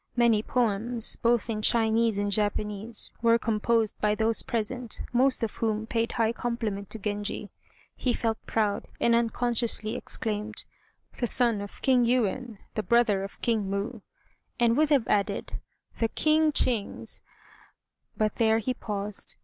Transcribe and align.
Many 0.15 0.41
poems, 0.41 1.15
both 1.17 1.47
in 1.47 1.61
Chinese 1.61 2.17
and 2.17 2.31
Japanese, 2.31 3.11
were 3.21 3.37
composed 3.37 4.01
by 4.01 4.15
those 4.15 4.41
present, 4.41 4.99
most 5.13 5.43
of 5.43 5.57
whom 5.57 5.85
paid 5.85 6.13
high 6.13 6.33
compliment 6.33 6.89
to 6.89 6.97
Genji. 6.97 7.51
He 7.95 8.11
felt 8.11 8.43
proud, 8.47 8.87
and 8.99 9.13
unconsciously 9.13 9.95
exclaimed, 9.95 10.65
"The 11.19 11.27
son 11.27 11.61
of 11.61 11.83
King 11.83 12.03
Yuen, 12.03 12.57
the 12.73 12.81
brother 12.81 13.23
of 13.23 13.39
King 13.41 13.69
Mu;" 13.69 13.99
and 14.59 14.75
would 14.75 14.89
have 14.89 15.07
added, 15.07 15.59
"the 15.99 16.07
King 16.07 16.51
Ching's" 16.51 17.21
but 18.17 18.37
there 18.37 18.57
he 18.57 18.73
paused. 18.73 19.35